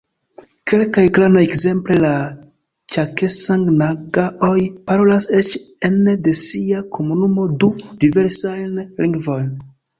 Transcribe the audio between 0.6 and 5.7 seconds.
Kelkaj klanoj, ekzemple la ĉakesang-nagaoj, parolas eĉ